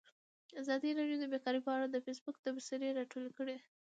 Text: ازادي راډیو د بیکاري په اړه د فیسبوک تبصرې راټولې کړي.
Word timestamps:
ازادي 0.61 0.89
راډیو 0.99 1.17
د 1.21 1.25
بیکاري 1.33 1.59
په 1.63 1.71
اړه 1.75 1.87
د 1.89 1.97
فیسبوک 2.05 2.35
تبصرې 2.45 2.89
راټولې 2.97 3.31
کړي. 3.37 3.57